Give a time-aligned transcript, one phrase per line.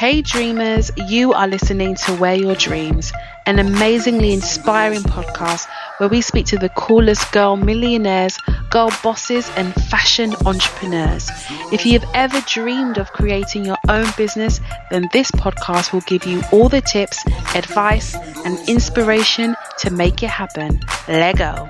[0.00, 3.12] Hey dreamers, you are listening to Wear Your Dreams,
[3.44, 5.68] an amazingly inspiring podcast
[5.98, 8.38] where we speak to the coolest girl millionaires,
[8.70, 11.30] girl bosses, and fashion entrepreneurs.
[11.70, 14.58] If you have ever dreamed of creating your own business,
[14.90, 17.22] then this podcast will give you all the tips,
[17.54, 18.14] advice,
[18.46, 20.80] and inspiration to make it happen.
[21.08, 21.68] Lego.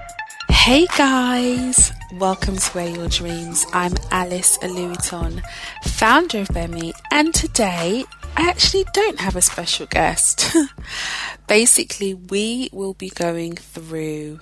[0.50, 3.66] Hey guys, welcome to Wear Your Dreams.
[3.72, 5.42] I'm Alice Aluiton,
[5.82, 8.04] founder of Bemi, and today
[8.36, 10.56] I actually don't have a special guest.
[11.46, 14.40] Basically, we will be going through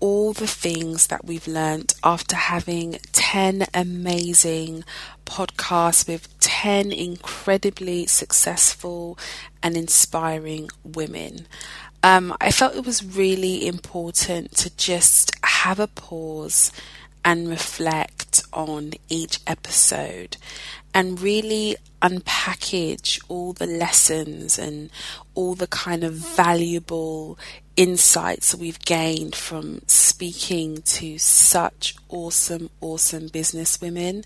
[0.00, 4.82] all the things that we've learned after having 10 amazing
[5.24, 9.16] podcasts with 10 incredibly successful
[9.62, 11.46] and inspiring women.
[12.02, 16.72] Um, I felt it was really important to just have a pause
[17.24, 20.36] and reflect on each episode
[20.94, 24.90] and really unpackage all the lessons and
[25.34, 27.38] all the kind of valuable
[27.76, 34.24] insights we've gained from speaking to such awesome, awesome business women.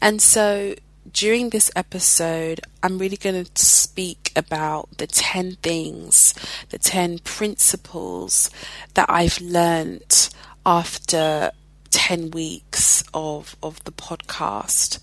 [0.00, 0.74] And so
[1.10, 6.34] during this episode, I'm really going to speak about the 10 things,
[6.70, 8.50] the 10 principles
[8.94, 10.30] that I've learned
[10.64, 11.50] after
[11.90, 14.98] 10 weeks of, of the podcast.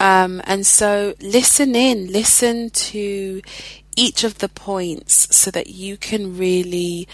[0.00, 3.42] Um, and so listen in, listen to
[3.96, 7.08] each of the points so that you can really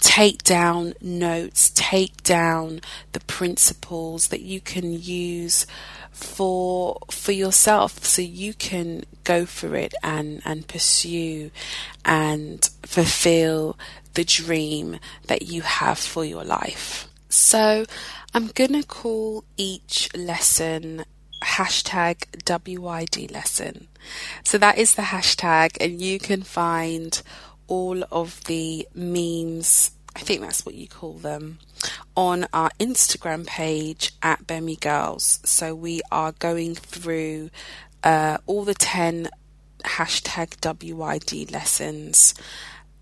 [0.00, 2.80] take down notes, take down
[3.12, 5.66] the principles that you can use
[6.10, 11.50] for for yourself so you can go for it and and pursue
[12.04, 13.78] and fulfill
[14.14, 14.98] the dream
[15.28, 17.06] that you have for your life.
[17.28, 17.84] So
[18.34, 21.04] I'm going to call each lesson
[21.60, 23.88] hashtag WYD lesson.
[24.44, 27.20] So that is the hashtag, and you can find
[27.66, 31.58] all of the memes, I think that's what you call them,
[32.16, 35.40] on our Instagram page at Bemi Girls.
[35.44, 37.50] So we are going through
[38.02, 39.28] uh, all the 10
[39.84, 42.34] hashtag WYD lessons.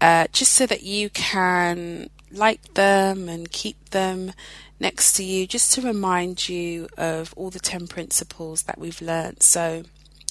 [0.00, 4.32] Uh, just so that you can like them and keep them
[4.80, 9.42] next to you just to remind you of all the 10 principles that we've learned.
[9.42, 9.84] So,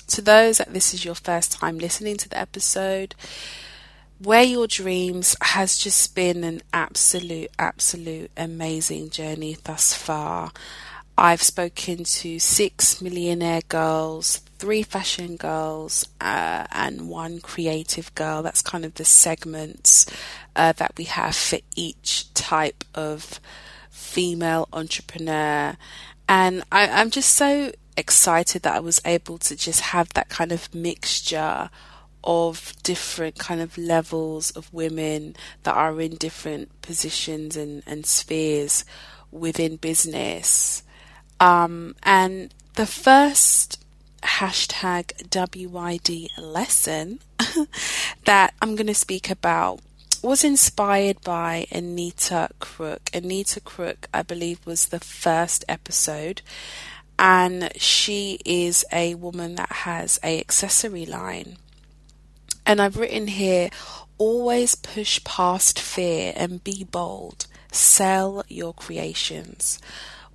[0.08, 3.14] to those that this is your first time listening to the episode,
[4.22, 10.52] Wear Your Dreams has just been an absolute, absolute amazing journey thus far.
[11.18, 18.44] I've spoken to six millionaire girls, three fashion girls, uh, and one creative girl.
[18.44, 20.06] That's kind of the segments
[20.56, 23.40] uh, that we have for each type of
[24.08, 25.78] female entrepreneur.
[26.28, 30.52] And I, I'm just so excited that I was able to just have that kind
[30.52, 31.70] of mixture
[32.24, 38.84] of different kind of levels of women that are in different positions and, and spheres
[39.32, 40.84] within business.
[41.40, 43.84] Um, and the first
[44.24, 47.20] hashtag WYD lesson
[48.26, 49.80] that I'm going to speak about
[50.28, 53.10] was inspired by Anita Crook.
[53.14, 56.42] Anita Crook, I believe, was the first episode,
[57.18, 61.56] and she is a woman that has a accessory line.
[62.66, 63.70] And I've written here,
[64.18, 67.48] always push past fear and be bold.
[67.72, 69.80] Sell your creations.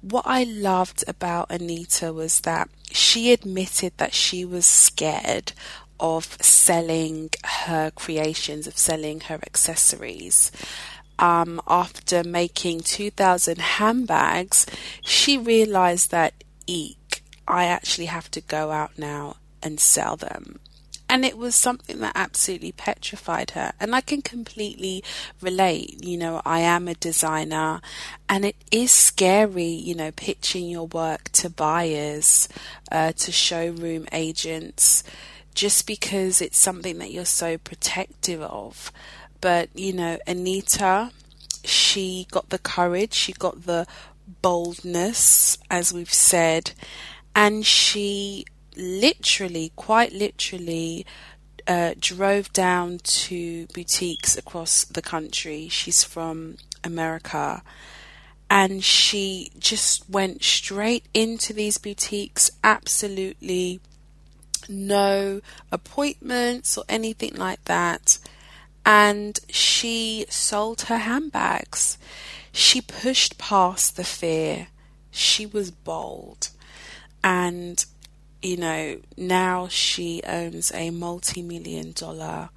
[0.01, 5.53] What I loved about Anita was that she admitted that she was scared
[6.03, 10.51] of selling her creations, of selling her accessories.
[11.19, 14.67] Um, after making 2,000 handbags,
[15.03, 16.35] she realized that,
[16.67, 20.59] eek, I actually have to go out now and sell them.
[21.09, 23.73] and it was something that absolutely petrified her.
[23.79, 25.05] And I can completely
[25.43, 26.03] relate.
[26.03, 27.83] You know, I am a designer
[28.31, 32.49] and it is scary, you know, pitching your work to buyers,
[32.91, 35.05] uh, to showroom agents,
[35.55, 38.93] just because it's something that you're so protective of.
[39.41, 41.11] But, you know, Anita,
[41.65, 43.87] she got the courage, she got the
[44.41, 46.73] boldness, as we've said,
[47.35, 48.45] and she
[48.77, 51.05] literally, quite literally,
[51.67, 55.69] uh, drove down to boutiques across the country.
[55.69, 57.63] She's from America.
[58.51, 63.81] And she just went straight into these boutiques, absolutely
[64.73, 65.41] no
[65.71, 68.19] appointments or anything like that.
[68.85, 71.99] And she sold her handbags.
[72.51, 74.69] She pushed past the fear.
[75.11, 76.49] She was bold.
[77.23, 77.85] And
[78.43, 82.51] you know, now she owns a multi million dollar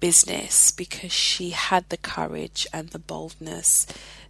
[0.00, 3.86] business because she had the courage and the boldness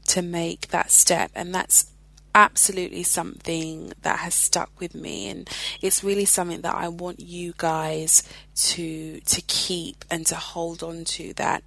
[0.06, 1.30] to make that step.
[1.34, 1.90] And that's
[2.38, 5.50] absolutely something that has stuck with me and
[5.82, 8.22] it's really something that I want you guys
[8.68, 11.64] to to keep and to hold on to that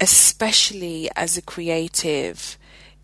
[0.00, 2.58] especially as a creative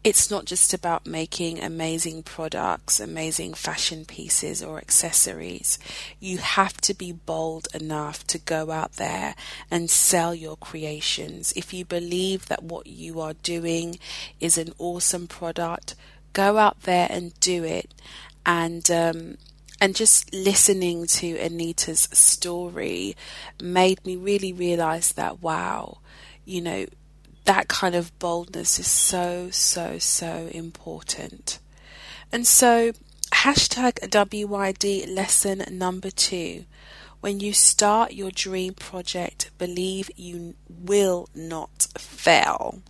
[0.05, 5.77] it's not just about making amazing products, amazing fashion pieces, or accessories.
[6.21, 9.35] You have to be bold enough to go out there
[9.71, 11.53] and sell your creations.
[11.57, 13.99] If you believe that what you are doing
[14.39, 15.97] is an awesome product,
[16.39, 17.93] go out there and do it.
[18.47, 19.39] And, um,
[19.81, 23.17] and just listening to Anita's story
[23.61, 25.99] made me really realize that wow,
[26.45, 26.87] you know,
[27.45, 31.59] that kind of boldness is so, so, so important.
[32.31, 32.93] And so,
[33.33, 36.67] hashtag WYD lesson number two.
[37.21, 42.81] When you start your dream project, believe you will not fail.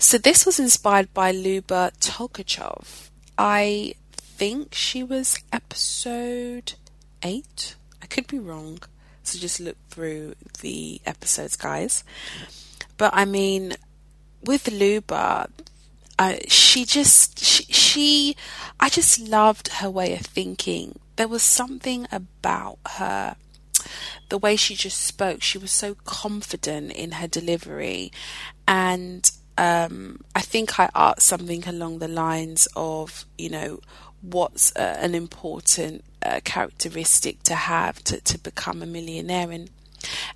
[0.00, 3.10] So, this was inspired by Luba Tolkachev.
[3.36, 6.74] I think she was episode
[7.24, 7.74] eight.
[8.00, 8.78] I could be wrong.
[9.24, 12.04] So, just look through the episodes, guys.
[12.96, 13.74] But I mean,
[14.44, 15.48] with Luba,
[16.16, 18.36] uh, she just she, she
[18.78, 21.00] I just loved her way of thinking.
[21.16, 23.34] There was something about her
[24.28, 25.42] the way she just spoke.
[25.42, 28.12] She was so confident in her delivery,
[28.66, 33.80] and um, I think I asked something along the lines of, you know,
[34.22, 39.68] what's an important uh, characteristic to have to, to become a millionaire, and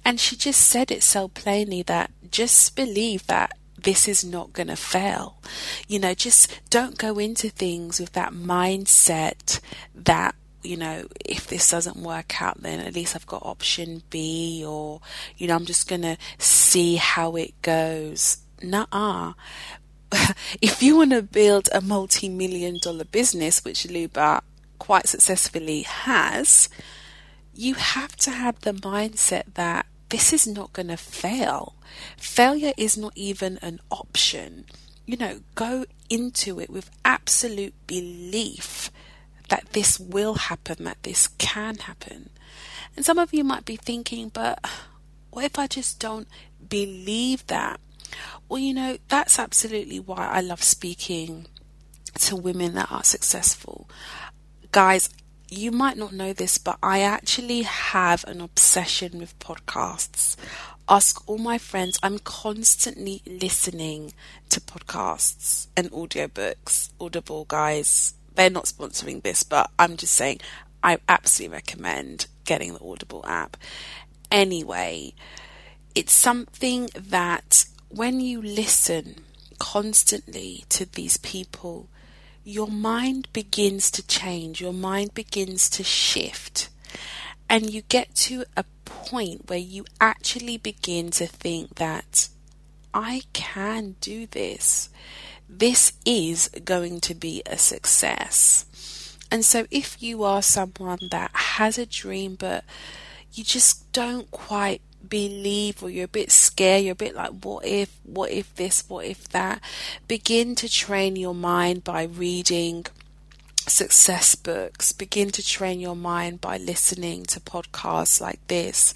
[0.05, 4.69] and she just said it so plainly that just believe that this is not going
[4.69, 5.37] to fail.
[5.89, 9.61] You know, just don't go into things with that mindset
[9.95, 14.65] that, you know, if this doesn't work out, then at least I've got option B
[14.67, 15.01] or,
[15.37, 18.39] you know, I'm just going to see how it goes.
[18.63, 19.35] Nah.
[20.61, 24.43] if you want to build a multi million dollar business, which Luba
[24.79, 26.69] quite successfully has,
[27.55, 31.75] you have to have the mindset that this is not going to fail.
[32.17, 34.65] Failure is not even an option.
[35.07, 38.91] You know, go into it with absolute belief
[39.49, 42.31] that this will happen, that this can happen.
[42.97, 44.65] And some of you might be thinking, but
[45.31, 46.29] what if I just don't
[46.69, 47.81] believe that?
[48.49, 51.47] Well, you know, that's absolutely why I love speaking
[52.15, 53.89] to women that are successful.
[54.71, 55.09] Guys,
[55.49, 60.37] you might not know this, but I actually have an obsession with podcasts.
[60.89, 64.13] Ask all my friends, I'm constantly listening
[64.49, 66.91] to podcasts and audiobooks.
[67.01, 70.41] Audible, guys, they're not sponsoring this, but I'm just saying
[70.83, 73.57] I absolutely recommend getting the Audible app.
[74.31, 75.15] Anyway,
[75.95, 79.17] it's something that when you listen
[79.59, 81.89] constantly to these people,
[82.43, 86.71] your mind begins to change, your mind begins to shift,
[87.49, 92.29] and you get to a point where you actually begin to think that
[92.95, 94.89] I can do this.
[95.49, 99.17] This is going to be a success.
[99.31, 102.65] And so, if you are someone that has a dream but
[103.33, 107.65] you just don't quite believe or you're a bit scared, you're a bit like, what
[107.65, 109.61] if, what if this, what if that,
[110.09, 112.87] begin to train your mind by reading
[113.69, 114.93] success books.
[114.93, 118.95] Begin to train your mind by listening to podcasts like this.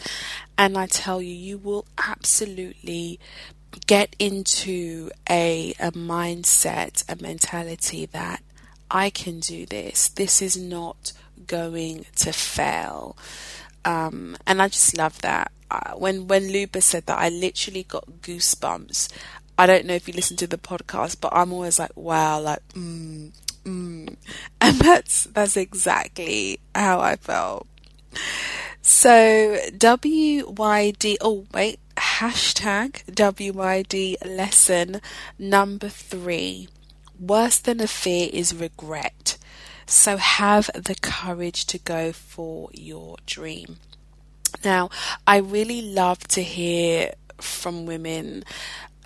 [0.58, 3.20] And I tell you, you will absolutely
[3.86, 8.42] get into a, a mindset, a mentality that
[8.90, 10.08] I can do this.
[10.08, 11.12] This is not
[11.46, 13.16] going to fail.
[13.84, 15.52] Um, and I just love that.
[15.70, 19.08] Uh, when when Luba said that, I literally got goosebumps.
[19.58, 22.66] I don't know if you listen to the podcast, but I'm always like, wow, like,
[22.74, 23.32] mm,
[23.64, 24.16] mm.
[24.60, 27.66] and that's that's exactly how I felt.
[28.82, 31.16] So WYD.
[31.20, 35.00] Oh wait, hashtag WYD lesson
[35.38, 36.68] number three.
[37.18, 39.38] Worse than a fear is regret.
[39.86, 43.78] So have the courage to go for your dream.
[44.64, 44.90] Now,
[45.26, 48.44] I really love to hear from women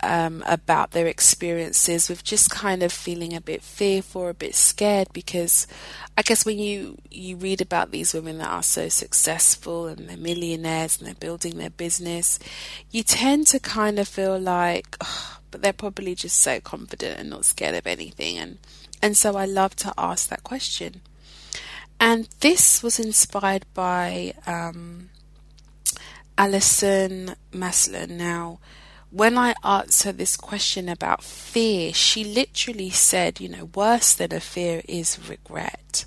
[0.03, 5.09] um, about their experiences with just kind of feeling a bit fearful, a bit scared,
[5.13, 5.67] because
[6.17, 10.17] I guess when you you read about these women that are so successful and they're
[10.17, 12.39] millionaires and they're building their business,
[12.91, 17.31] you tend to kind of feel like, oh, but they're probably just so confident and
[17.31, 18.59] not scared of anything, and
[19.03, 21.03] and so I love to ask that question.
[21.99, 25.11] And this was inspired by um,
[26.37, 28.17] Alison Maslin.
[28.17, 28.61] Now,
[29.11, 34.33] when I asked her this question about fear, she literally said, you know, worse than
[34.33, 36.05] a fear is regret.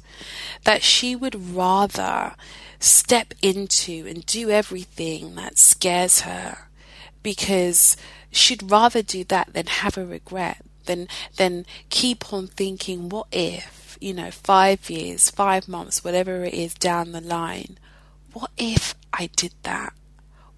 [0.63, 2.35] That she would rather
[2.79, 6.69] step into and do everything that scares her
[7.21, 7.97] because
[8.31, 13.97] she'd rather do that than have a regret, than, than keep on thinking, what if,
[13.99, 17.77] you know, five years, five months, whatever it is down the line,
[18.31, 19.93] what if I did that?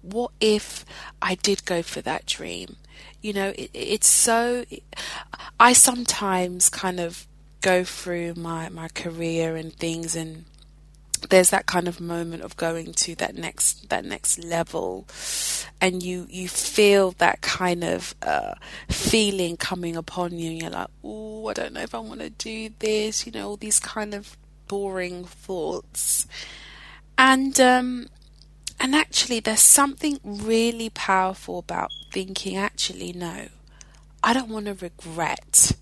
[0.06, 0.84] what if
[1.20, 2.76] I did go for that dream?
[3.20, 4.64] You know, it, it's so.
[5.58, 7.26] I sometimes kind of
[7.60, 10.44] go through my, my career and things and
[11.30, 15.08] there's that kind of moment of going to that next that next level
[15.80, 18.54] and you you feel that kind of uh,
[18.88, 22.30] feeling coming upon you and you're like oh I don't know if I want to
[22.30, 24.36] do this you know all these kind of
[24.68, 26.28] boring thoughts
[27.18, 28.08] and um,
[28.78, 33.48] and actually, there's something really powerful about thinking, actually, no,
[34.22, 35.72] I don't want to regret.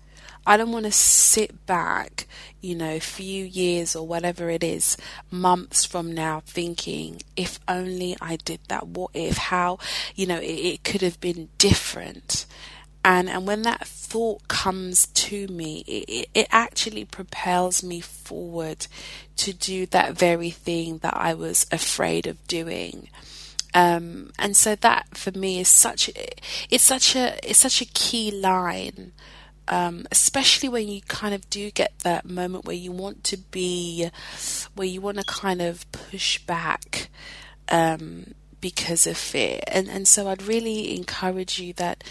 [0.47, 2.27] I don't want to sit back,
[2.61, 4.95] you know, a few years or whatever it is,
[5.31, 9.79] months from now, thinking, if only I did that, what if, how,
[10.13, 12.45] you know, it, it could have been different
[13.05, 18.87] and and when that thought comes to me it, it actually propels me forward
[19.37, 23.09] to do that very thing that I was afraid of doing.
[23.73, 26.09] Um, and so that for me is such
[26.69, 29.11] it's such a it's such a key line
[29.67, 34.09] um, especially when you kind of do get that moment where you want to be
[34.75, 37.09] where you want to kind of push back
[37.69, 39.61] um, because of fear.
[39.67, 42.03] And and so I'd really encourage you that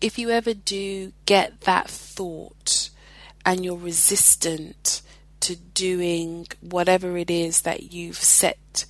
[0.00, 2.90] if you ever do get that thought
[3.44, 5.02] and you're resistant
[5.40, 8.84] to doing whatever it is that you've set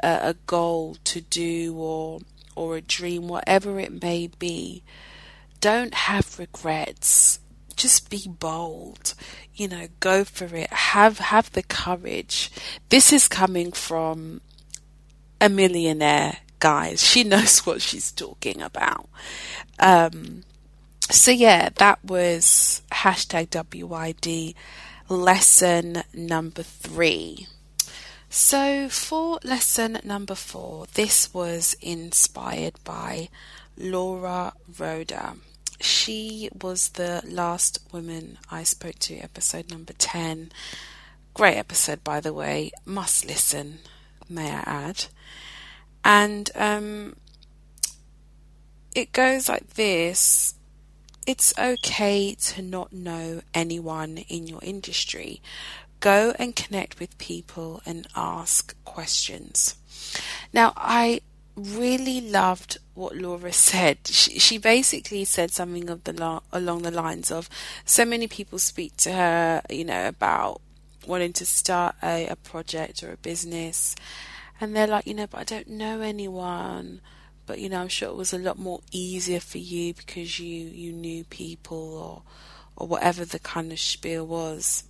[0.00, 2.20] a, goal to do or
[2.54, 4.82] or a dream, whatever it may be,
[5.60, 7.38] don't have regrets.
[7.76, 9.14] Just be bold.
[9.54, 10.70] You know, go for it.
[10.72, 12.50] Have have the courage.
[12.90, 14.42] This is coming from
[15.40, 17.02] a millionaire, guys.
[17.02, 19.08] She knows what she's talking about.
[19.78, 20.42] Um,
[21.10, 24.54] so yeah, that was hashtag WYD
[25.12, 27.46] lesson number three.
[28.30, 33.28] So for lesson number four, this was inspired by
[33.76, 35.34] Laura Roda.
[35.80, 40.50] She was the last woman I spoke to, episode number 10.
[41.34, 42.70] Great episode, by the way.
[42.86, 43.80] Must listen,
[44.28, 45.06] may I add.
[46.04, 47.16] And um,
[48.94, 50.54] it goes like this
[51.26, 55.40] it's okay to not know anyone in your industry.
[56.00, 59.76] Go and connect with people and ask questions.
[60.52, 61.20] Now, I
[61.54, 63.98] really loved what Laura said.
[64.06, 67.48] She, she basically said something of the lo- along the lines of
[67.84, 70.60] so many people speak to her, you know, about
[71.06, 73.94] wanting to start a, a project or a business,
[74.60, 77.00] and they're like, you know, but I don't know anyone
[77.46, 80.66] but you know I'm sure it was a lot more easier for you because you
[80.66, 82.22] you knew people or
[82.76, 84.84] or whatever the kind of spiel was.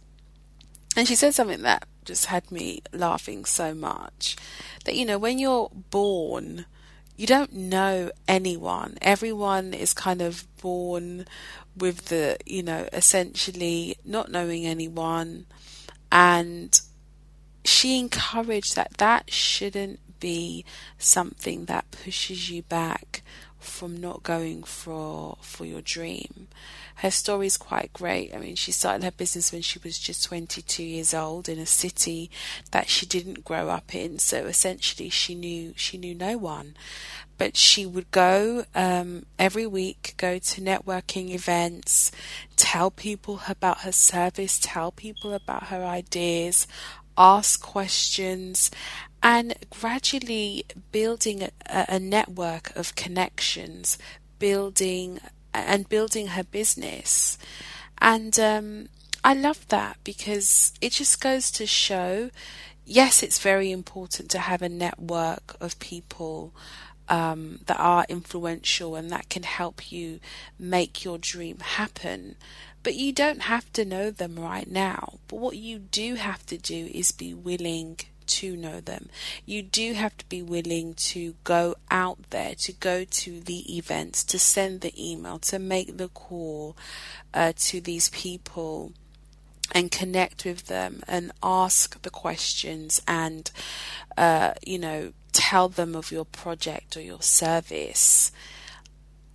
[0.96, 4.36] And she said something that just had me laughing so much
[4.84, 6.66] that you know when you're born
[7.16, 8.98] you don't know anyone.
[9.00, 11.26] Everyone is kind of born
[11.76, 15.46] with the, you know, essentially not knowing anyone.
[16.10, 16.80] And
[17.64, 20.64] she encouraged that that shouldn't be
[20.98, 23.22] something that pushes you back
[23.58, 26.48] from not going for for your dream.
[26.96, 28.32] Her story is quite great.
[28.34, 31.66] I mean, she started her business when she was just 22 years old in a
[31.66, 32.30] city
[32.70, 34.18] that she didn't grow up in.
[34.20, 36.76] So essentially, she knew she knew no one,
[37.38, 42.12] but she would go um, every week, go to networking events,
[42.56, 46.68] tell people about her service, tell people about her ideas,
[47.16, 48.70] ask questions,
[49.22, 51.50] and gradually building a,
[51.88, 53.98] a network of connections,
[54.38, 55.20] building
[55.54, 57.38] and building her business.
[57.98, 58.88] And um,
[59.22, 62.30] I love that because it just goes to show
[62.84, 66.52] yes, it's very important to have a network of people
[67.08, 70.20] um, that are influential and that can help you
[70.58, 72.36] make your dream happen.
[72.82, 75.18] But you don't have to know them right now.
[75.28, 79.08] But what you do have to do is be willing to know them.
[79.44, 84.24] You do have to be willing to go out there, to go to the events,
[84.24, 86.76] to send the email, to make the call
[87.34, 88.92] uh, to these people
[89.72, 93.50] and connect with them and ask the questions and,
[94.16, 98.32] uh, you know, tell them of your project or your service.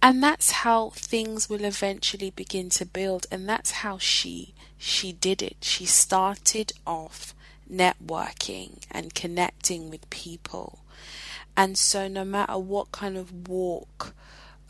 [0.01, 3.25] And that's how things will eventually begin to build.
[3.31, 5.57] And that's how she she did it.
[5.61, 7.33] She started off
[7.71, 10.79] networking and connecting with people.
[11.55, 14.13] And so, no matter what kind of walk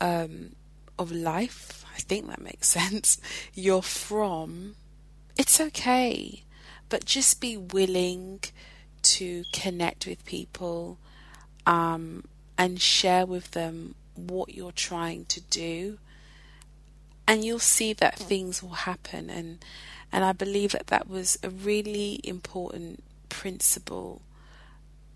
[0.00, 0.54] um,
[0.98, 3.20] of life, I think that makes sense,
[3.54, 4.76] you're from,
[5.36, 6.44] it's okay.
[6.88, 8.40] But just be willing
[9.02, 10.98] to connect with people
[11.66, 12.24] um,
[12.56, 15.98] and share with them what you're trying to do.
[17.28, 19.28] And you'll see that things will happen.
[19.28, 19.62] And
[20.10, 24.22] and I believe that that was a really important principle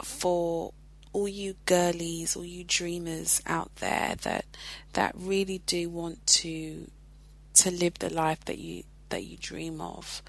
[0.03, 0.75] for
[1.15, 4.45] all you girlies, all you dreamers out there that
[4.93, 6.91] that really do want to
[7.55, 10.23] to live the life that you that you dream of.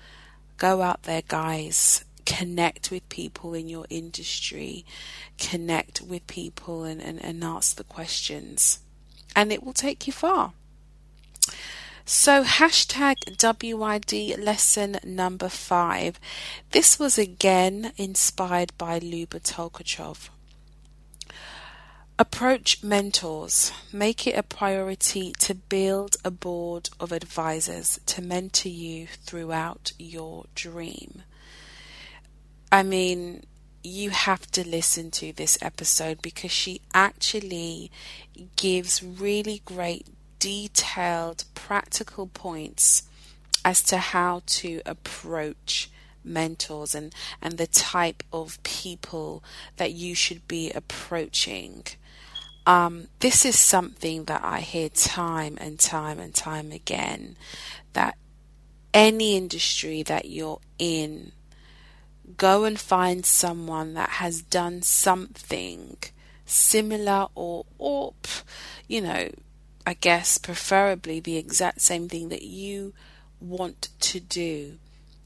[0.58, 2.06] Go out there, guys.
[2.25, 4.86] Connect with people in your industry.
[5.38, 8.80] Connect with people and, and, and ask the questions.
[9.36, 10.54] And it will take you far.
[12.05, 16.19] So, hashtag WYD lesson number five.
[16.72, 20.28] This was again inspired by Luba Tolkachov.
[22.19, 23.71] Approach mentors.
[23.93, 30.47] Make it a priority to build a board of advisors to mentor you throughout your
[30.56, 31.23] dream.
[32.69, 33.45] I mean,
[33.82, 37.91] you have to listen to this episode because she actually
[38.58, 40.08] gives really great
[40.43, 43.03] detailed, practical points
[43.63, 45.89] as to how to approach
[46.21, 49.41] mentors and, and the type of people
[49.77, 51.86] that you should be approaching.
[52.67, 57.38] Um, this is something that I hear time and time and time again
[57.93, 58.17] that
[58.93, 61.32] any industry that you're in,
[62.36, 65.95] go and find someone that has done something
[66.45, 68.13] similar or, or
[68.89, 69.29] you know,
[69.86, 72.93] I guess, preferably the exact same thing that you
[73.39, 74.78] want to do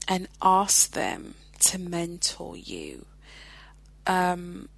[0.07, 3.05] and ask them to mentor you.
[4.07, 4.69] Um,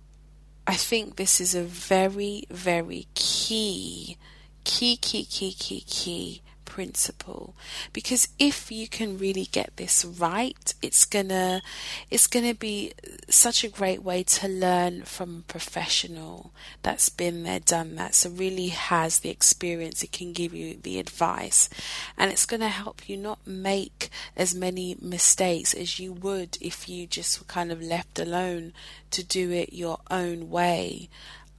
[0.67, 4.17] I think this is a very, very key,
[4.63, 6.41] key, key, key, key, key
[6.79, 7.53] principle.
[7.91, 11.61] Because if you can really get this right it's gonna
[12.09, 12.93] it's gonna be
[13.27, 18.15] such a great way to learn from a professional that's been there done that.
[18.15, 21.69] So really has the experience it can give you the advice.
[22.17, 27.07] And it's gonna help you not make as many mistakes as you would if you
[27.07, 28.71] just were kind of left alone
[29.11, 31.09] to do it your own way.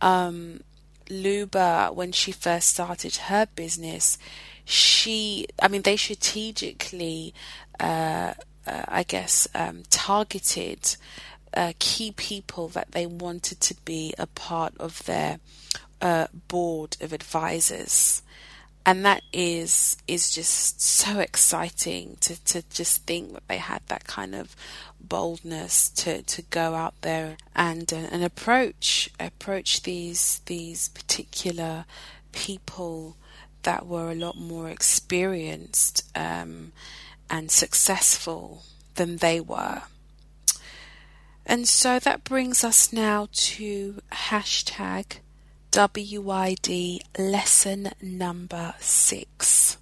[0.01, 0.61] Um,
[1.11, 4.17] Luba, when she first started her business,
[4.71, 7.35] she, I mean, they strategically,
[7.79, 8.35] uh,
[8.67, 10.97] uh, I guess, um, targeted
[11.53, 15.41] uh, key people that they wanted to be a part of their
[16.01, 18.23] uh, board of advisors.
[18.87, 24.05] And that is is just so exciting to, to just think that they had that
[24.05, 24.57] kind of
[24.99, 31.85] boldness to, to go out there and uh, and approach approach these these particular
[32.33, 33.17] people
[33.63, 36.73] that were a lot more experienced um,
[37.29, 38.63] and successful
[38.95, 39.83] than they were.
[41.47, 45.19] And so that brings us now to hashtag
[45.73, 49.77] WYD lesson number six.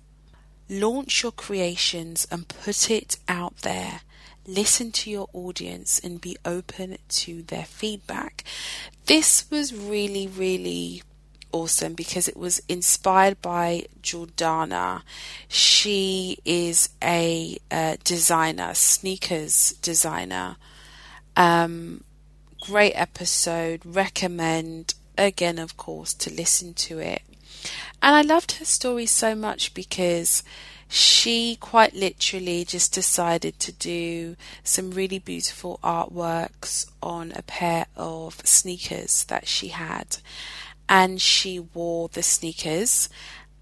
[0.68, 4.02] Launch your creations and put it out there.
[4.46, 8.44] Listen to your audience and be open to their feedback.
[9.06, 11.02] This was really, really
[11.52, 15.02] awesome because it was inspired by Jordana.
[15.48, 17.58] She is a
[18.04, 20.56] designer, sneakers designer.
[21.36, 22.04] Um,
[22.60, 23.80] great episode.
[23.84, 27.22] Recommend again, of course, to listen to it.
[28.00, 30.42] And I loved her story so much because
[30.88, 38.40] she quite literally just decided to do some really beautiful artworks on a pair of
[38.44, 40.18] sneakers that she had.
[40.88, 43.08] And she wore the sneakers,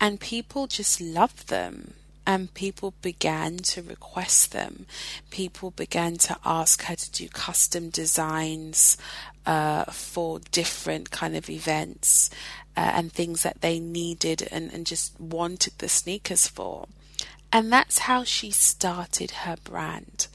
[0.00, 1.94] and people just loved them.
[2.28, 4.86] And people began to request them.
[5.30, 8.96] People began to ask her to do custom designs
[9.46, 12.28] uh, for different kind of events
[12.76, 16.88] uh, and things that they needed and, and just wanted the sneakers for.
[17.52, 20.26] And that's how she started her brand.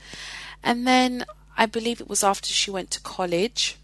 [0.64, 1.26] And then
[1.58, 3.78] I believe it was after she went to college,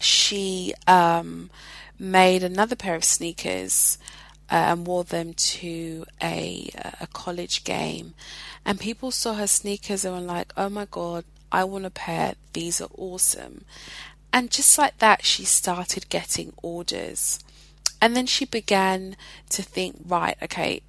[0.00, 1.50] she um,
[1.98, 3.98] made another pair of sneakers
[4.50, 8.14] uh, and wore them to a, a college game.
[8.64, 12.34] And people saw her sneakers and were like, oh my God, I want a pair.
[12.52, 13.64] These are awesome.
[14.32, 17.40] And just like that, she started getting orders.
[18.00, 19.16] And then she began
[19.50, 20.82] to think, right, okay,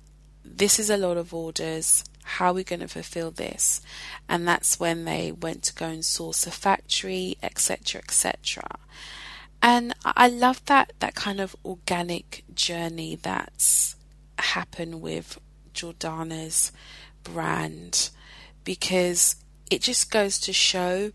[0.44, 2.04] this is a lot of orders.
[2.24, 3.82] How are we going to fulfill this?
[4.28, 8.64] And that's when they went to go and source a factory, etc., etc.
[9.62, 13.96] And I love that that kind of organic journey that's
[14.38, 15.38] happened with
[15.74, 16.72] Jordana's
[17.24, 18.10] brand
[18.64, 19.36] because
[19.70, 21.12] it just goes to show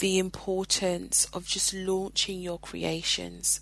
[0.00, 3.60] the importance of just launching your creations,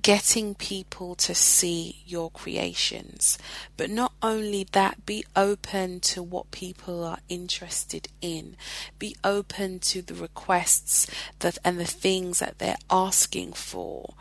[0.00, 3.36] getting people to see your creations.
[3.76, 8.56] But not only that, be open to what people are interested in.
[9.00, 11.08] Be open to the requests
[11.40, 14.14] that and the things that they're asking for.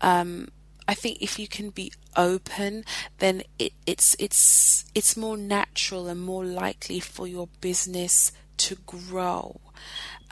[0.00, 0.48] Um,
[0.88, 2.84] I think if you can be open,
[3.18, 9.60] then it, it's it's it's more natural and more likely for your business to grow.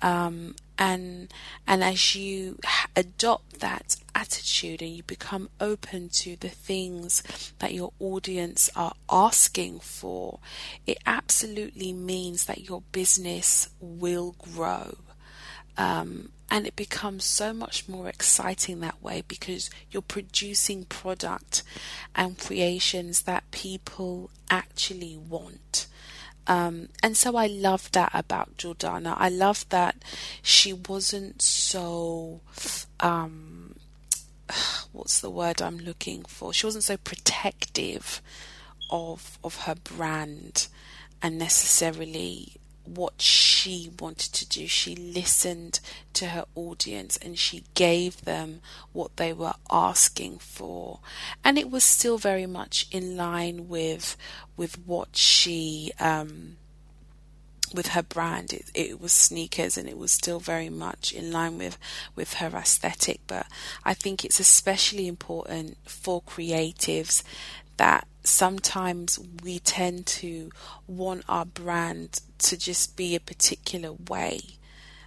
[0.03, 1.33] Um, and
[1.69, 2.59] and as you
[2.97, 9.79] adopt that attitude and you become open to the things that your audience are asking
[9.79, 10.41] for
[10.87, 14.97] it absolutely means that your business will grow.
[15.77, 21.63] Um, and it becomes so much more exciting that way because you're producing product
[22.15, 25.87] and creations that people actually want
[26.51, 29.15] um, and so I love that about Jordana.
[29.17, 30.03] I love that
[30.43, 32.41] she wasn't so,
[32.99, 33.77] um,
[34.93, 36.53] what's the word I'm looking for?
[36.53, 38.21] She wasn't so protective
[38.91, 40.67] of of her brand
[41.23, 44.67] and necessarily what she wanted to do.
[44.67, 45.81] She listened
[46.15, 48.61] to her audience and she gave them
[48.93, 51.01] what they were asking for.
[51.45, 54.17] And it was still very much in line with
[54.57, 56.57] with what she um,
[57.73, 61.57] with her brand it, it was sneakers and it was still very much in line
[61.57, 61.79] with
[62.17, 63.47] with her aesthetic but
[63.85, 67.23] i think it's especially important for creatives
[67.77, 70.51] that sometimes we tend to
[70.87, 74.41] want our brand to just be a particular way.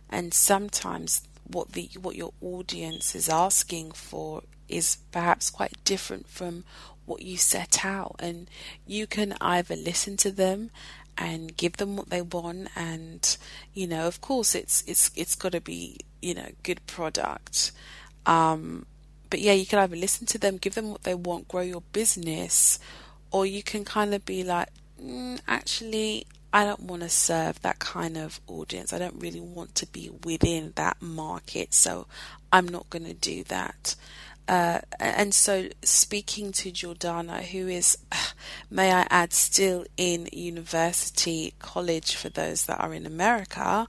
[0.10, 6.63] And sometimes what the what your audience is asking for is perhaps quite different from
[7.06, 8.15] what you set out.
[8.19, 8.49] And
[8.88, 10.71] you can either listen to them
[11.17, 13.38] and give them what they want and
[13.76, 17.71] you know of course it's it's it's got to be you know good product.
[18.26, 18.86] Um
[19.34, 21.82] but yeah, you can either listen to them, give them what they want, grow your
[21.91, 22.78] business,
[23.33, 24.69] or you can kind of be like,
[25.01, 28.93] mm, actually, I don't want to serve that kind of audience.
[28.93, 32.05] I don't really want to be within that market, so
[32.53, 33.95] I'm not going to do that.
[34.47, 37.97] Uh, and so, speaking to Jordana, who is,
[38.69, 43.87] may I add, still in university college for those that are in America,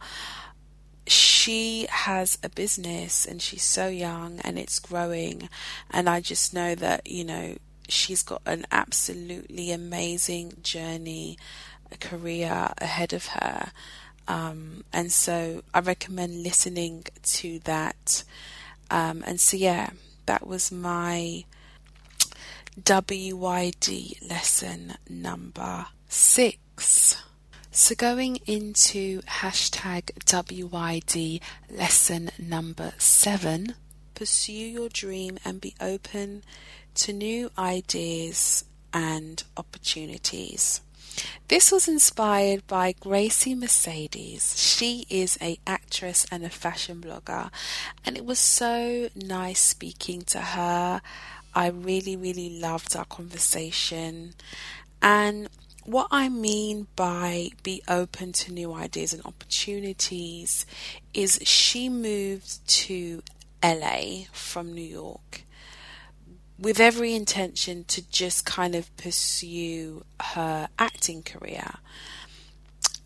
[1.07, 5.51] she has a business and she's so young and it's growing.
[5.91, 7.57] And I just know that, you know,
[7.89, 11.39] she's got an absolutely amazing journey,
[12.01, 13.71] career ahead of her.
[14.27, 18.25] Um, and so I recommend listening to that.
[18.91, 19.91] Um, and so, yeah,
[20.27, 21.45] that was my
[22.81, 27.23] WYD lesson number six.
[27.71, 33.75] So, going into hashtag WYD lesson number seven,
[34.15, 36.45] pursue your dream and be open
[36.95, 40.81] to new ideas and opportunities.
[41.49, 44.59] This was inspired by Gracie Mercedes.
[44.59, 47.51] She is a actress and a fashion blogger,
[48.05, 51.01] and it was so nice speaking to her
[51.55, 54.35] I really, really loved our conversation.
[55.01, 55.49] And
[55.85, 60.67] what I mean by be open to new ideas and opportunities
[61.13, 63.23] is she moved to
[63.63, 65.44] LA from New York
[66.65, 71.75] with every intention to just kind of pursue her acting career.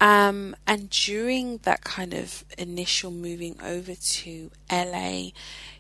[0.01, 5.31] Um, and during that kind of initial moving over to LA,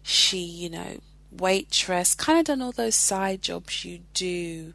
[0.02, 0.98] she, you know,
[1.30, 4.74] waitress, kind of done all those side jobs you do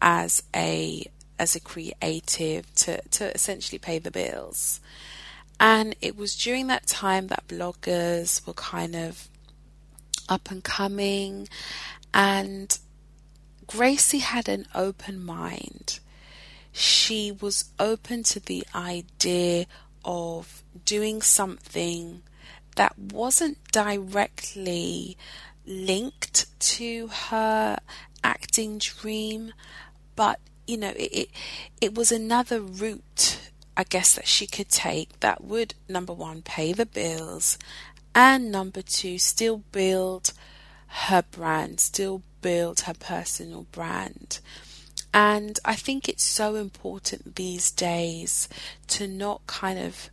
[0.00, 1.04] as a
[1.36, 4.80] as a creative to, to essentially pay the bills.
[5.58, 9.28] And it was during that time that bloggers were kind of
[10.28, 11.48] up and coming
[12.14, 12.78] and
[13.66, 15.98] Gracie had an open mind.
[16.70, 19.66] She was open to the idea
[20.04, 22.22] of doing something
[22.76, 25.16] that wasn't directly
[25.66, 27.78] linked to her
[28.22, 29.52] acting dream,
[30.14, 31.28] but you know, it, it,
[31.80, 36.72] it was another route, I guess, that she could take that would number one pay
[36.72, 37.58] the bills,
[38.14, 40.32] and number two still build
[40.94, 44.38] her brand, still build her personal brand.
[45.12, 48.48] And I think it's so important these days
[48.88, 50.10] to not kind of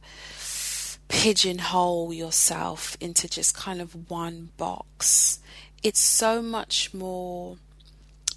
[1.07, 5.39] pigeonhole yourself into just kind of one box.
[5.83, 7.57] It's so much more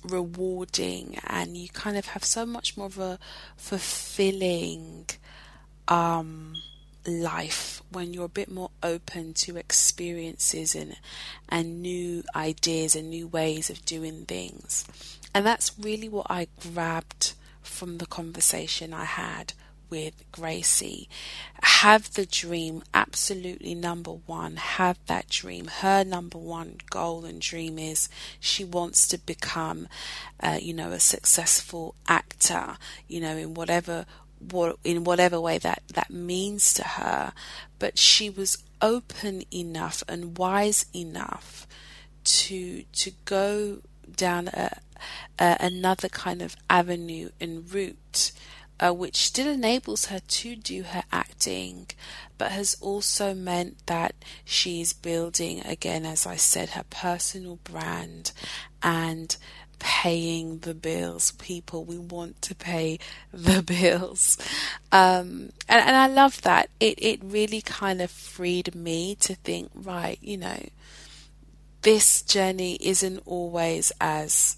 [0.02, 3.18] rewarding and you kind of have so much more of a
[3.56, 5.06] fulfilling
[5.88, 6.54] um,
[7.06, 10.96] life when you're a bit more open to experiences and
[11.48, 14.84] and new ideas and new ways of doing things.
[15.34, 19.52] And that's really what I grabbed from the conversation I had
[19.90, 21.08] with Gracie.
[21.62, 24.56] Have the dream, absolutely number one.
[24.56, 25.66] Have that dream.
[25.66, 28.08] Her number one goal and dream is
[28.40, 29.88] she wants to become,
[30.40, 34.06] uh, you know, a successful actor, you know, in whatever
[34.84, 37.32] in whatever way that that means to her,
[37.78, 41.66] but she was open enough and wise enough
[42.24, 43.78] to to go
[44.16, 44.78] down a,
[45.38, 48.32] a, another kind of avenue and route
[48.80, 51.86] uh, which still enables her to do her acting,
[52.38, 58.32] but has also meant that she's building, again, as I said, her personal brand
[58.82, 59.36] and
[59.78, 61.32] paying the bills.
[61.32, 62.98] People, we want to pay
[63.32, 64.38] the bills.
[64.92, 66.70] Um, and, and I love that.
[66.80, 70.60] It, it really kind of freed me to think, right, you know,
[71.82, 74.56] this journey isn't always as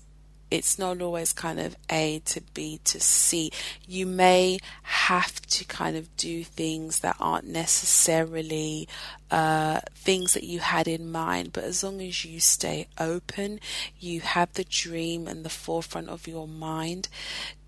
[0.51, 3.51] it's not always kind of A to B to C.
[3.87, 8.89] You may have to kind of do things that aren't necessarily
[9.31, 13.61] uh, things that you had in mind, but as long as you stay open,
[13.99, 17.09] you have the dream in the forefront of your mind,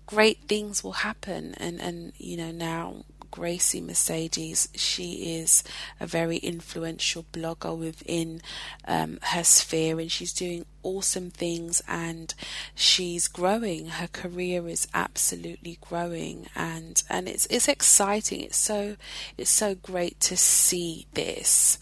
[0.05, 1.53] great things will happen.
[1.57, 4.69] And, and you know, now Gracie Mercedes.
[4.75, 5.63] She is
[5.99, 8.41] a very influential blogger within
[8.87, 12.33] um, her sphere and she's doing awesome things and
[12.75, 13.87] she's growing.
[13.87, 18.41] Her career is absolutely growing and, and it's it's exciting.
[18.41, 18.95] It's so
[19.37, 21.79] it's so great to see this.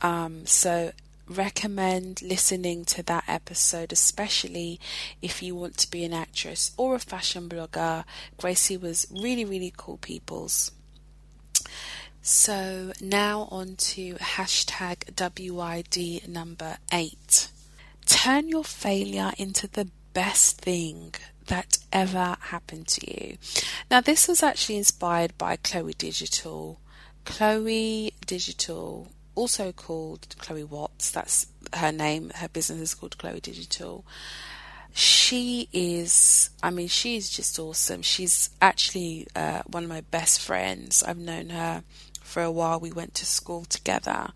[0.00, 0.92] Um, so
[1.32, 4.78] recommend listening to that episode, especially
[5.20, 8.04] if you want to be an actress or a fashion blogger.
[8.38, 10.72] Gracie was really, really cool peoples.
[12.20, 17.48] So now on to hashtag WYD number eight.
[18.06, 21.14] Turn your failure into the best thing
[21.46, 23.38] that ever happened to you.
[23.90, 26.78] Now, this was actually inspired by Chloe Digital.
[27.24, 31.10] Chloe Digital also called Chloe Watts.
[31.10, 32.30] That's her name.
[32.34, 34.04] Her business is called Chloe Digital.
[34.94, 38.02] She is, I mean, she is just awesome.
[38.02, 41.02] She's actually uh, one of my best friends.
[41.02, 41.82] I've known her
[42.22, 42.78] for a while.
[42.78, 44.30] We went to school together.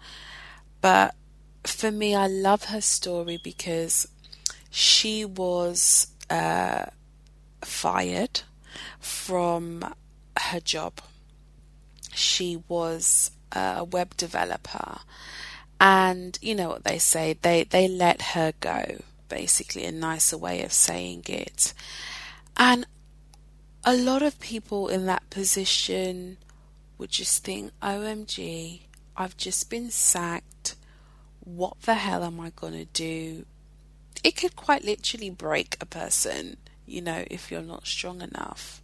[0.81, 1.15] But
[1.65, 4.09] for me, I love her story because
[4.71, 6.87] she was uh,
[7.63, 8.43] fired
[8.99, 9.95] from
[10.39, 11.01] her job.
[12.15, 14.99] She was a web developer,
[15.81, 19.03] and you know what they say they they let her go.
[19.29, 21.75] Basically, a nicer way of saying it,
[22.57, 22.87] and
[23.85, 26.39] a lot of people in that position
[26.99, 28.83] would just think, "OMG,
[29.17, 30.77] I've just been sacked.
[31.41, 33.47] What the hell am I gonna do?"
[34.25, 36.57] It could quite literally break a person,
[36.87, 38.83] you know, if you're not strong enough.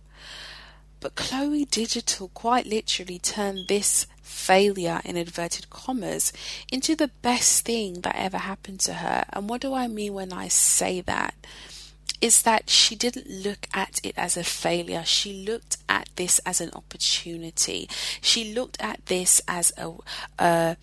[1.01, 6.33] But Chloe Digital quite literally turned this failure in inverted commas
[6.71, 9.25] into the best thing that ever happened to her.
[9.33, 11.35] And what do I mean when I say that?
[12.21, 15.05] Is that she didn't look at it as a failure.
[15.05, 17.89] She looked at this as an opportunity.
[18.21, 19.93] She looked at this as a,
[20.39, 20.77] a,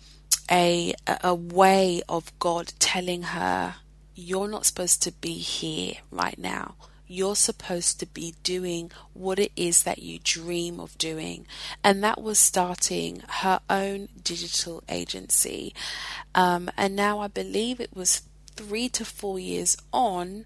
[0.50, 3.76] a, a way of God telling her,
[4.14, 6.74] you're not supposed to be here right now
[7.10, 11.44] you're supposed to be doing what it is that you dream of doing.
[11.82, 15.74] And that was starting her own digital agency.
[16.36, 18.22] Um, and now I believe it was
[18.54, 20.44] three to four years on.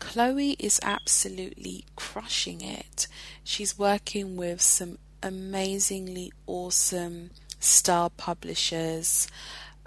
[0.00, 3.08] Chloe is absolutely crushing it.
[3.42, 9.28] She's working with some amazingly awesome star publishers,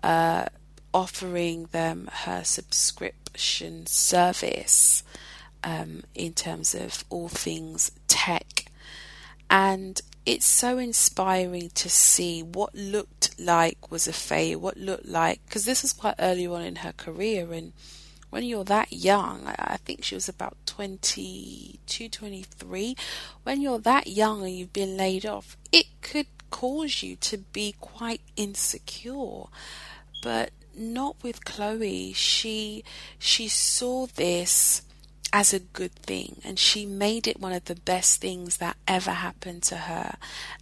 [0.02, 0.46] uh,
[0.92, 5.04] offering them her subscription service
[5.66, 8.66] um, in terms of all things tech.
[9.50, 15.42] And it's so inspiring to see what looked like was a failure, what looked like,
[15.46, 17.52] because this was quite early on in her career.
[17.52, 17.74] And
[18.30, 22.96] when you're that young, I think she was about 22, 23,
[23.44, 27.76] when you're that young and you've been laid off, it could cause you to be
[27.80, 29.44] quite insecure.
[30.24, 32.14] But not with Chloe.
[32.14, 32.84] She
[33.18, 34.82] she saw this
[35.34, 39.12] as a good thing and she made it one of the best things that ever
[39.12, 40.16] happened to her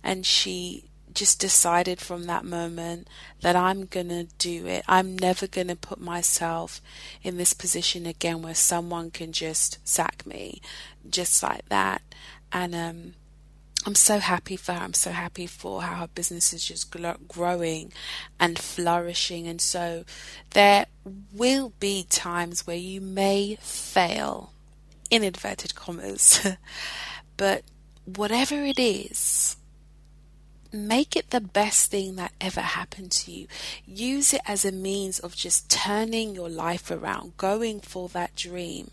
[0.03, 3.07] and she just decided from that moment
[3.41, 4.83] that I'm going to do it.
[4.87, 6.81] I'm never going to put myself
[7.21, 10.61] in this position again where someone can just sack me
[11.09, 12.01] just like that.
[12.51, 13.13] And um,
[13.85, 14.79] I'm so happy for her.
[14.79, 16.93] I'm so happy for how her business is just
[17.27, 17.91] growing
[18.39, 19.47] and flourishing.
[19.47, 20.05] And so
[20.51, 20.87] there
[21.33, 24.52] will be times where you may fail
[25.13, 26.45] in inverted commas.
[27.37, 27.63] but
[28.05, 29.57] whatever it is,
[30.71, 33.47] make it the best thing that ever happened to you.
[33.85, 38.89] Use it as a means of just turning your life around, going for that dream,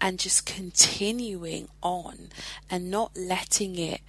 [0.00, 2.30] and just continuing on
[2.68, 4.00] and not letting it,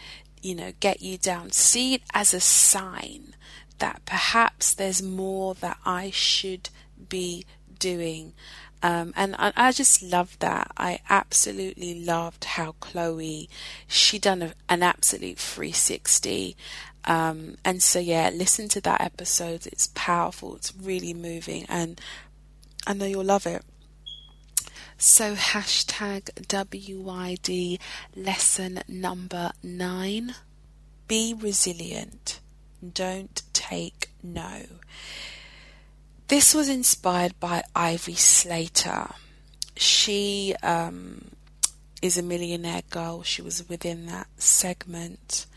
[0.42, 1.52] you know, get you down.
[1.52, 3.36] See it as a sign
[3.78, 6.70] that perhaps there's more that I should
[7.08, 7.46] be
[7.78, 8.34] doing
[8.82, 10.72] um, and I, I, just loved that.
[10.78, 13.50] I absolutely loved how Chloe,
[13.88, 16.56] she done a, an absolute 360.
[17.06, 19.68] Um, and so yeah, listen to that episode.
[19.68, 20.56] It's powerful.
[20.56, 22.00] It's really moving, and
[22.88, 23.64] I know you'll love it.
[24.98, 27.80] So hashtag WYD
[28.16, 30.36] lesson number nine:
[31.08, 32.40] Be resilient.
[32.94, 34.64] Don't take no.
[36.30, 39.08] This was inspired by Ivy Slater.
[39.76, 41.30] She um,
[42.04, 43.24] is a millionaire girl.
[43.24, 45.48] She was within that segment.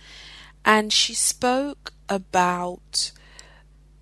[0.64, 3.12] And she spoke about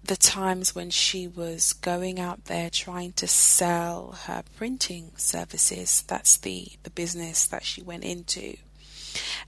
[0.04, 6.02] the times when she was going out there trying to sell her printing services.
[6.06, 8.56] That's the, the business that she went into.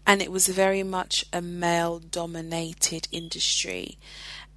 [0.05, 3.97] And it was very much a male dominated industry.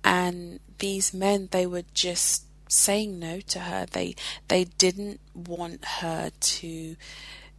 [0.04, 3.86] And these men, they were just saying no to her.
[3.86, 4.16] They
[4.48, 6.96] they didn't want her to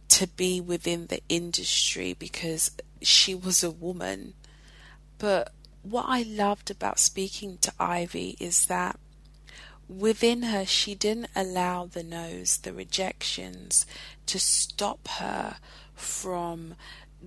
[0.09, 4.33] to be within the industry because she was a woman.
[5.17, 5.51] But
[5.83, 8.99] what I loved about speaking to Ivy is that
[9.89, 13.85] within her she didn't allow the no's, the rejections
[14.25, 15.57] to stop her
[15.95, 16.75] from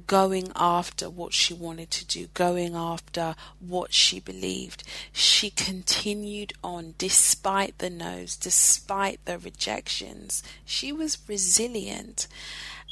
[0.06, 4.84] going after what she wanted to do, going after what she believed.
[5.12, 10.42] She continued on despite the no's, despite the rejections.
[10.64, 12.28] She was resilient.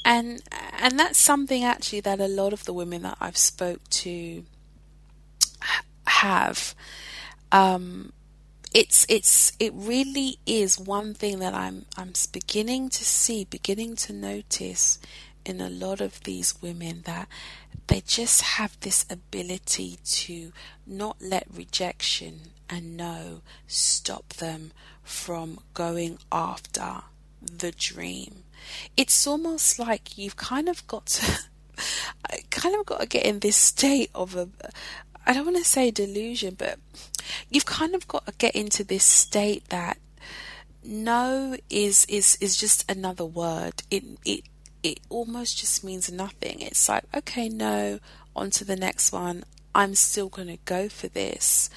[0.05, 0.43] And
[0.79, 4.45] and that's something actually that a lot of the women that I've spoke to
[6.07, 6.75] have
[7.53, 8.13] um,
[8.75, 14.13] it's it's it really is one thing that I'm I'm beginning to see, beginning to
[14.13, 14.99] notice
[15.49, 17.29] in a lot of these women that
[17.87, 20.53] they just have this ability to
[20.87, 27.03] not let rejection and no stop them from going after
[27.41, 28.45] the dream.
[28.97, 31.39] It's almost like you've kind of got to
[32.51, 34.49] kind of got to get in this state of a
[35.27, 36.79] I don't want to say delusion, but
[37.51, 39.99] you've kind of got to get into this state that
[40.83, 43.83] no is is is just another word.
[43.91, 44.43] It it
[44.83, 46.61] it almost just means nothing.
[46.61, 48.01] It's like, okay, no,
[48.35, 49.45] on to the next one.
[49.75, 51.71] I'm still going to go for this.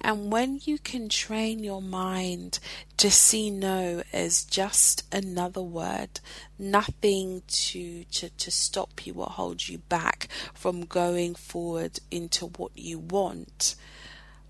[0.00, 2.60] And when you can train your mind
[2.96, 6.20] to see no as just another word,
[6.58, 12.72] nothing to, to, to stop you or hold you back from going forward into what
[12.74, 13.74] you want,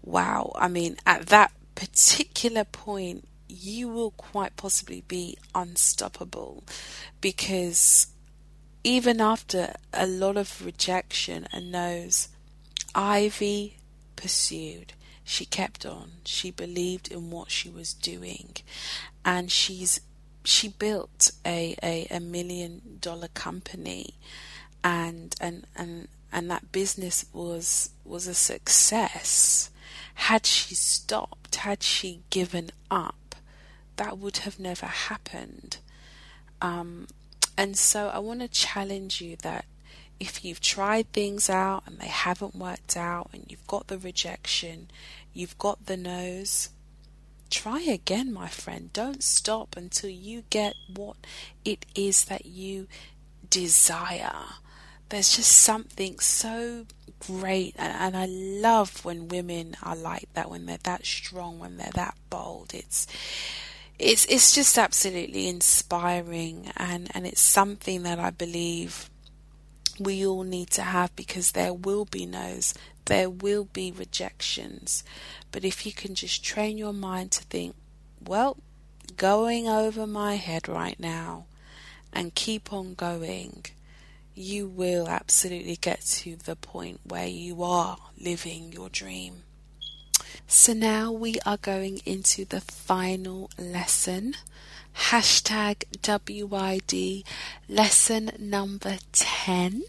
[0.03, 6.65] wow, I mean, at that particular point, you will quite possibly be unstoppable
[7.21, 8.09] because
[8.85, 12.29] even after a lot of rejection and no's,
[12.95, 13.77] Ivy
[14.17, 14.95] pursued.
[15.25, 16.13] She kept on.
[16.25, 18.57] She believed in what she was doing,
[19.25, 20.01] and she's
[20.45, 24.15] she built a, a, a million dollar company,
[24.83, 29.71] and and and and that business was was a success.
[30.15, 33.15] Had she stopped, had she given up,
[33.97, 35.79] that would have never happened.
[36.61, 37.07] Um,
[37.57, 39.65] and so I want to challenge you that
[40.21, 44.89] if you've tried things out and they haven't worked out and you've got the rejection,
[45.33, 46.69] you've got the no's,
[47.51, 48.93] try again, my friend.
[48.93, 51.17] Don't stop until you get what
[51.65, 52.87] it is that you
[53.51, 54.45] desire.
[55.09, 56.87] There's just something so
[57.19, 61.77] great, and, and I love when women are like that, when they're that strong, when
[61.77, 62.73] they're that bold.
[62.75, 63.07] It's
[64.03, 69.09] it's it's just absolutely inspiring and and it's something that I believe
[70.01, 72.75] we all need to have because there will be no's
[73.05, 75.03] there will be rejections.
[75.51, 77.77] But if you can just train your mind to think
[78.21, 78.57] well
[79.17, 81.47] going over my head right now
[82.13, 83.65] and keep on going
[84.35, 89.43] you will absolutely get to the point where you are living your dream
[90.53, 94.35] so now we are going into the final lesson.
[94.95, 97.25] Hashtag WYD
[97.71, 99.83] lesson number 10.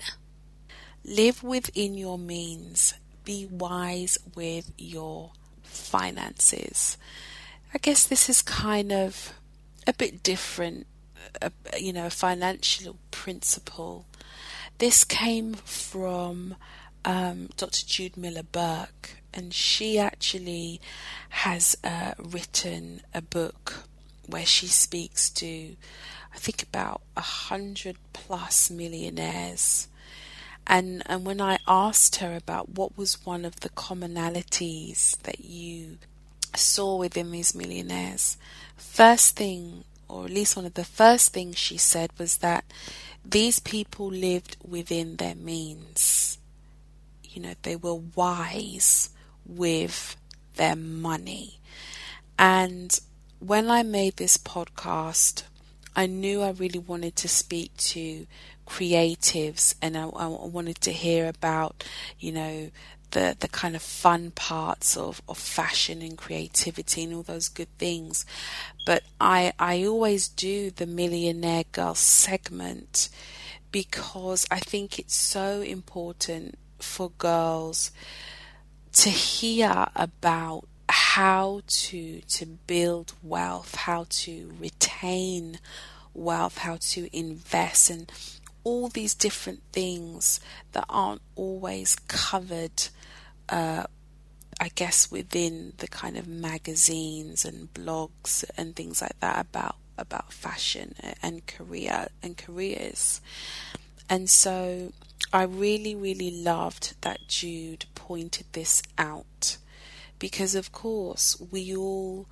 [1.03, 2.93] Live within your means.
[3.25, 5.31] Be wise with your
[5.63, 6.97] finances.
[7.73, 9.33] I guess this is kind of
[9.85, 10.87] a bit different,
[11.41, 14.05] a, you know, a financial principle.
[14.77, 16.55] This came from
[17.03, 17.85] um, Dr.
[17.85, 20.79] Jude Miller Burke, and she actually
[21.29, 23.85] has uh, written a book
[24.27, 25.75] where she speaks to,
[26.33, 29.87] I think, about a hundred plus millionaires.
[30.65, 35.97] And and when I asked her about what was one of the commonalities that you
[36.55, 38.37] saw within these millionaires,
[38.77, 42.63] first thing, or at least one of the first things she said was that
[43.25, 46.37] these people lived within their means.
[47.23, 49.09] You know, they were wise
[49.45, 50.15] with
[50.55, 51.59] their money.
[52.37, 52.99] And
[53.39, 55.43] when I made this podcast,
[55.95, 58.25] I knew I really wanted to speak to
[58.67, 61.83] creatives and I, I, wanted to hear about,
[62.19, 62.71] you know,
[63.11, 67.67] the, the kind of fun parts of, of fashion and creativity and all those good
[67.77, 68.25] things.
[68.85, 73.09] But I, I always do the Millionaire Girl segment
[73.71, 77.91] because I think it's so important for girls
[78.93, 85.59] to hear about how to to build wealth, how to retain
[86.13, 88.11] wealth, how to invest and
[88.63, 90.39] all these different things
[90.71, 92.87] that aren't always covered
[93.49, 93.83] uh,
[94.59, 100.31] I guess within the kind of magazines and blogs and things like that about about
[100.31, 103.21] fashion and career and careers.
[104.09, 104.91] And so
[105.33, 109.57] I really, really loved that Jude pointed this out
[110.19, 112.27] because, of course, we all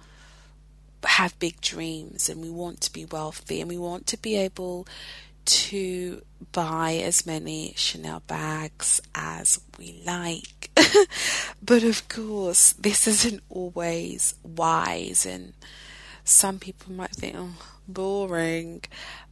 [1.04, 4.88] have big dreams and we want to be wealthy and we want to be able
[5.45, 6.22] to
[6.52, 10.70] buy as many Chanel bags as we like.
[11.64, 15.54] but of course, this isn't always wise, and
[16.24, 17.56] some people might think, oh,
[17.88, 18.84] boring.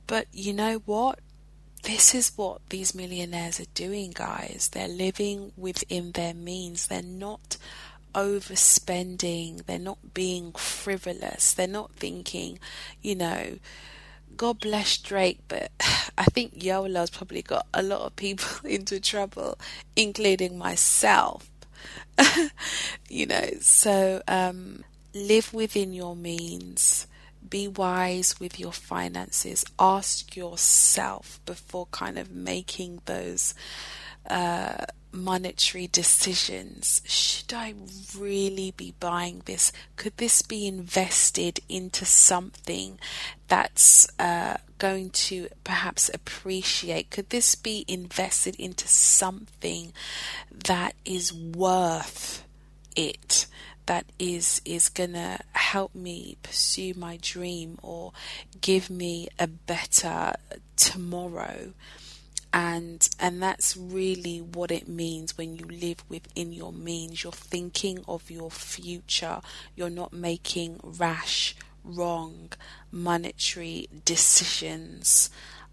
[0.07, 1.19] But you know what?
[1.83, 4.69] This is what these millionaires are doing, guys.
[4.71, 6.87] They're living within their means.
[6.87, 7.57] They're not
[8.13, 9.65] overspending.
[9.65, 11.53] They're not being frivolous.
[11.53, 12.59] They're not thinking,
[13.01, 13.59] you know,
[14.35, 15.71] God bless Drake, but
[16.17, 19.57] I think YOLO's probably got a lot of people into trouble,
[19.95, 21.49] including myself.
[23.09, 27.07] you know, so um, live within your means
[27.49, 29.65] be wise with your finances.
[29.79, 33.53] Ask yourself before kind of making those
[34.29, 37.01] uh, monetary decisions.
[37.05, 37.73] Should I
[38.17, 39.71] really be buying this?
[39.95, 42.99] Could this be invested into something
[43.47, 47.09] that's uh, going to perhaps appreciate?
[47.09, 49.93] Could this be invested into something
[50.51, 52.43] that is worth
[52.95, 53.47] it?
[53.89, 58.13] That is is gonna help me pursue my dream or
[58.61, 60.33] give me a better
[60.75, 61.73] tomorrow.
[62.53, 67.23] And and that's really what it means when you live within your means.
[67.23, 69.41] You're thinking of your future.
[69.75, 72.51] You're not making rash wrong
[72.91, 75.31] monetary decisions.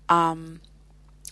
[0.08, 0.62] Um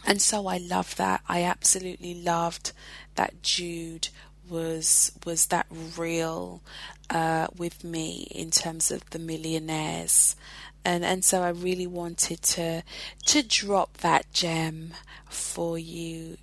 [0.04, 1.22] and so I love that.
[1.26, 2.72] I absolutely loved
[3.14, 4.08] that Jude
[4.48, 5.66] was was that
[5.96, 6.62] real
[7.10, 10.36] uh, with me in terms of the millionaires
[10.84, 12.82] and and so I really wanted to
[13.26, 14.92] to drop that gem
[15.28, 16.36] for you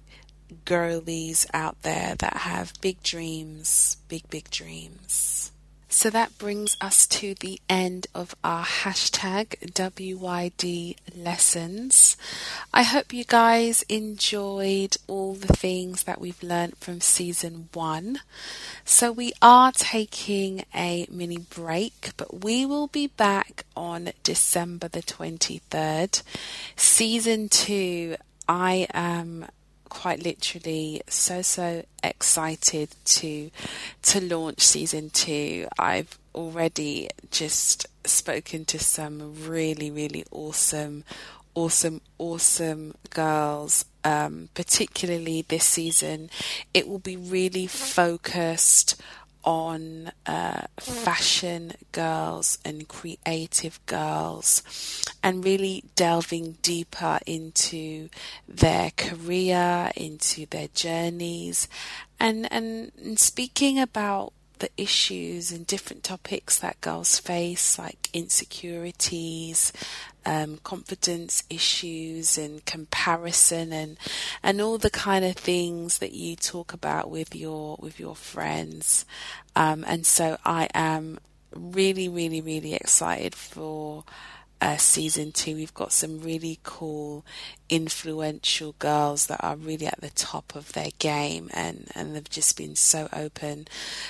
[0.66, 5.41] girlies out there that have big dreams, big big dreams.
[5.94, 12.16] So that brings us to the end of our hashtag WYD lessons.
[12.74, 18.22] I hope you guys enjoyed all the things that we've learned from season one.
[18.86, 25.04] So we are taking a mini break, but we will be back on December the
[25.04, 26.24] 23rd.
[26.78, 28.16] Season two,
[28.48, 29.46] I am
[29.92, 33.52] quite literally so so excited to
[34.02, 35.68] to launch season 2.
[35.78, 41.04] I've already just spoken to some really really awesome
[41.56, 46.30] awesome awesome girls um, particularly this season
[46.74, 48.96] it will be really focused
[49.44, 54.64] on uh, fashion girls and creative girls
[55.24, 58.10] and really delving deeper into
[58.48, 61.68] their career, into their journeys,
[62.20, 69.74] and, and, and speaking about the issues and different topics that girls face, like insecurities,
[70.24, 73.97] um, confidence issues, and comparison, and
[74.43, 79.05] and all the kind of things that you talk about with your with your friends.
[79.55, 81.20] Um, and so I am
[81.53, 84.03] really, really, really excited for
[84.62, 85.55] uh, season two.
[85.55, 87.26] We've got some really cool,
[87.68, 92.55] influential girls that are really at the top of their game and, and they've just
[92.55, 93.68] been so open.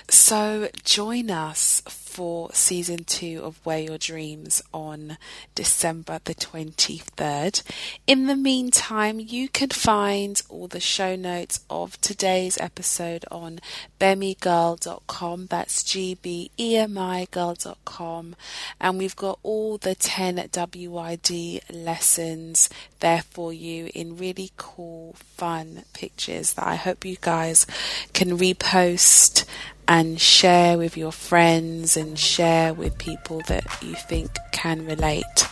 [0.10, 1.82] So join us
[2.12, 5.18] for season two of Wear Your Dreams on
[5.56, 7.64] December the 23rd.
[8.06, 13.60] In the meantime, you can find all the show notes of today's episode on
[14.02, 15.46] gbemigirl.com.
[15.46, 18.36] That's G B E M I girl.com.
[18.82, 25.84] And we've got all the 10 WYD lessons there for you in really cool, fun
[25.94, 27.66] pictures that I hope you guys
[28.12, 29.46] can repost
[29.92, 35.50] and share with your friends and share with people that you think can relate.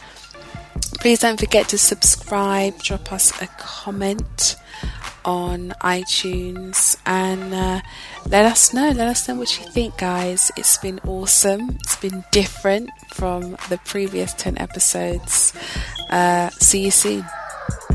[1.01, 4.55] Please don't forget to subscribe, drop us a comment
[5.25, 7.81] on iTunes, and uh,
[8.27, 8.91] let us know.
[8.91, 10.53] Let us know what you think, guys.
[10.55, 11.71] It's been awesome.
[11.81, 15.51] It's been different from the previous 10 episodes.
[16.09, 17.25] Uh, see you soon.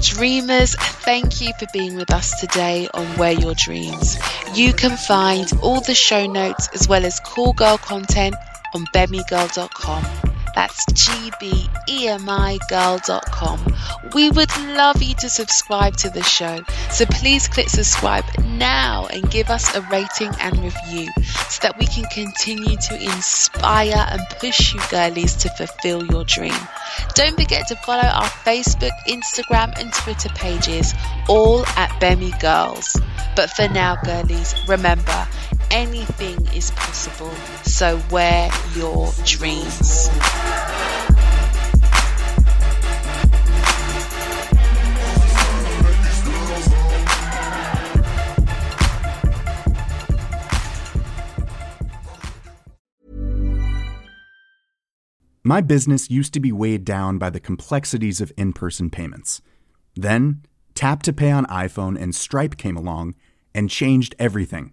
[0.01, 4.18] Dreamers, thank you for being with us today on Wear Your Dreams.
[4.55, 8.35] You can find all the show notes as well as cool girl content
[8.75, 10.34] on gbemigirl.com.
[10.55, 11.74] That's gbemigirl.com.
[14.14, 19.28] We would love you to subscribe to the show, so please click subscribe now and
[19.30, 21.09] give us a rating and review
[21.48, 26.55] so that we can continue to inspire and push you girlies to fulfill your dream.
[27.14, 30.94] Don't forget to follow our Facebook, Instagram, and Twitter pages,
[31.28, 32.96] all at Gbemi Girls.
[33.34, 35.26] But for now, girlies, remember
[35.71, 37.31] anything is possible,
[37.65, 40.11] so wear your dreams.
[55.47, 59.43] My business used to be weighed down by the complexities of in person payments.
[59.95, 60.43] Then,
[60.75, 63.15] Tap to Pay on iPhone and Stripe came along
[63.55, 64.73] and changed everything.